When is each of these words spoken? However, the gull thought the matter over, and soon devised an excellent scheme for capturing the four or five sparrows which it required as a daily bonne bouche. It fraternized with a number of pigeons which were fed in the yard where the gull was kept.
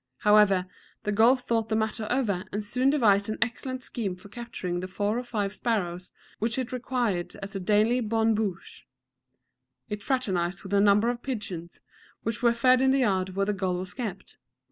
However, 0.21 0.65
the 1.03 1.11
gull 1.11 1.35
thought 1.35 1.69
the 1.69 1.75
matter 1.75 2.07
over, 2.09 2.43
and 2.51 2.65
soon 2.65 2.89
devised 2.89 3.29
an 3.29 3.37
excellent 3.39 3.83
scheme 3.83 4.15
for 4.15 4.29
capturing 4.29 4.79
the 4.79 4.87
four 4.87 5.15
or 5.19 5.23
five 5.23 5.53
sparrows 5.53 6.11
which 6.39 6.57
it 6.57 6.71
required 6.71 7.35
as 7.43 7.55
a 7.55 7.59
daily 7.59 7.99
bonne 7.99 8.33
bouche. 8.33 8.87
It 9.89 10.01
fraternized 10.01 10.63
with 10.63 10.73
a 10.73 10.81
number 10.81 11.11
of 11.11 11.21
pigeons 11.21 11.79
which 12.23 12.41
were 12.41 12.51
fed 12.51 12.81
in 12.81 12.89
the 12.89 12.97
yard 12.97 13.35
where 13.35 13.45
the 13.45 13.53
gull 13.53 13.77
was 13.77 13.93
kept. 13.93 14.37